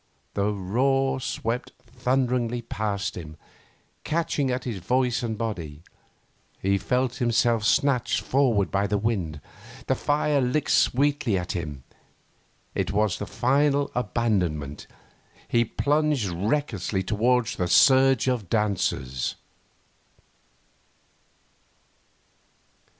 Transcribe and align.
The 0.33 0.51
roar 0.51 1.19
swept 1.21 1.73
thunderingly 1.85 2.63
past 2.63 3.15
him, 3.15 3.37
catching 4.03 4.49
at 4.49 4.63
his 4.63 4.79
voice 4.79 5.21
and 5.21 5.37
body. 5.37 5.83
He 6.59 6.79
felt 6.79 7.17
himself 7.17 7.63
snatched 7.65 8.19
forward 8.19 8.71
by 8.71 8.87
the 8.87 8.97
wind. 8.97 9.39
The 9.85 9.93
fire 9.93 10.41
licked 10.41 10.71
sweetly 10.71 11.37
at 11.37 11.51
him. 11.51 11.83
It 12.73 12.91
was 12.91 13.19
the 13.19 13.27
final 13.27 13.91
abandonment. 13.93 14.87
He 15.47 15.63
plunged 15.63 16.29
recklessly 16.29 17.03
towards 17.03 17.55
the 17.55 17.67
surge 17.67 18.27
of 18.27 18.49
dancers.... 18.49 19.35